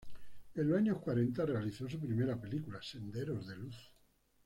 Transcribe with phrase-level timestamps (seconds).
[0.55, 3.93] En los años cuarenta realizó su primera película, "Senderos de luz".